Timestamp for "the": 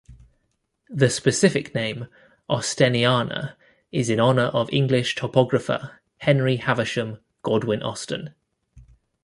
0.89-1.11